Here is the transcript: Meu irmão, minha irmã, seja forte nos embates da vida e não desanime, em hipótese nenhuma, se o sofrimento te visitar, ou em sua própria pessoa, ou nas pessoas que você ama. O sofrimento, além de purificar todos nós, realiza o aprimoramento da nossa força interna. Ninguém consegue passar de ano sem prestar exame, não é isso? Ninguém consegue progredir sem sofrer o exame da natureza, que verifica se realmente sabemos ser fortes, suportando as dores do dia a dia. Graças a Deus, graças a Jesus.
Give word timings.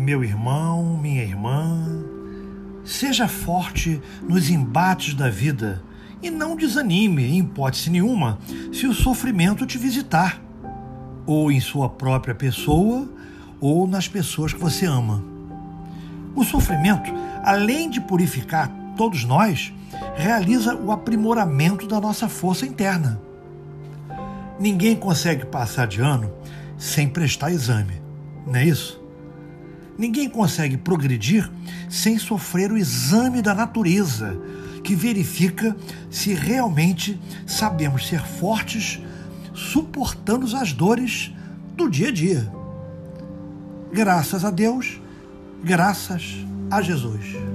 Meu 0.00 0.24
irmão, 0.24 0.96
minha 0.96 1.22
irmã, 1.22 1.86
seja 2.82 3.28
forte 3.28 4.00
nos 4.26 4.48
embates 4.48 5.12
da 5.12 5.28
vida 5.28 5.82
e 6.22 6.30
não 6.30 6.56
desanime, 6.56 7.22
em 7.22 7.40
hipótese 7.40 7.90
nenhuma, 7.90 8.38
se 8.72 8.86
o 8.86 8.94
sofrimento 8.94 9.66
te 9.66 9.76
visitar, 9.76 10.40
ou 11.26 11.52
em 11.52 11.60
sua 11.60 11.86
própria 11.86 12.34
pessoa, 12.34 13.06
ou 13.60 13.86
nas 13.86 14.08
pessoas 14.08 14.54
que 14.54 14.58
você 14.58 14.86
ama. 14.86 15.22
O 16.34 16.44
sofrimento, 16.44 17.12
além 17.44 17.90
de 17.90 18.00
purificar 18.00 18.72
todos 18.96 19.22
nós, 19.24 19.70
realiza 20.16 20.74
o 20.76 20.90
aprimoramento 20.92 21.86
da 21.86 22.00
nossa 22.00 22.26
força 22.26 22.64
interna. 22.64 23.20
Ninguém 24.58 24.96
consegue 24.96 25.44
passar 25.44 25.86
de 25.86 26.00
ano 26.00 26.32
sem 26.78 27.06
prestar 27.06 27.52
exame, 27.52 28.00
não 28.46 28.56
é 28.56 28.64
isso? 28.64 28.98
Ninguém 29.98 30.28
consegue 30.28 30.76
progredir 30.76 31.50
sem 31.88 32.18
sofrer 32.18 32.72
o 32.72 32.78
exame 32.78 33.42
da 33.42 33.54
natureza, 33.54 34.36
que 34.82 34.94
verifica 34.94 35.76
se 36.10 36.32
realmente 36.32 37.20
sabemos 37.46 38.06
ser 38.06 38.22
fortes, 38.22 39.00
suportando 39.52 40.46
as 40.56 40.72
dores 40.72 41.32
do 41.76 41.88
dia 41.88 42.08
a 42.08 42.12
dia. 42.12 42.52
Graças 43.92 44.44
a 44.44 44.50
Deus, 44.50 45.00
graças 45.62 46.36
a 46.70 46.80
Jesus. 46.80 47.49